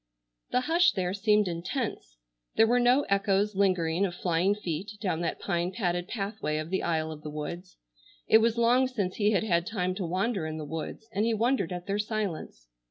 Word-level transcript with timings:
The 0.49 0.61
hush 0.61 0.93
there 0.93 1.13
seemed 1.13 1.47
intense. 1.47 2.17
There 2.55 2.65
were 2.65 2.79
no 2.79 3.03
echoes 3.03 3.53
lingering 3.53 4.03
of 4.03 4.15
flying 4.15 4.55
feet 4.55 4.93
down 4.99 5.21
that 5.21 5.39
pine 5.39 5.71
padded 5.71 6.07
pathway 6.07 6.57
of 6.57 6.71
the 6.71 6.81
aisle 6.81 7.11
of 7.11 7.21
the 7.21 7.29
woods. 7.29 7.77
It 8.27 8.39
was 8.39 8.57
long 8.57 8.87
since 8.87 9.17
he 9.17 9.29
had 9.33 9.43
had 9.43 9.67
time 9.67 9.93
to 9.93 10.05
wander 10.07 10.47
in 10.47 10.57
the 10.57 10.65
woods, 10.65 11.07
and 11.11 11.23
he 11.23 11.35
wondered 11.35 11.71
at 11.71 11.85
their 11.85 11.99
silence. 11.99 12.67